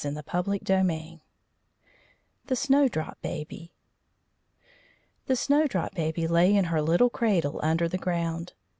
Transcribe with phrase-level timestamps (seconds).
[0.03, 1.19] "_THE SUN'S BABIES
[2.47, 3.71] THE SNOWDROP BABY
[5.27, 8.53] The Snowdrop Baby lay in her little cradle under the ground.